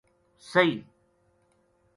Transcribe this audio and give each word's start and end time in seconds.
سہی 0.49 0.67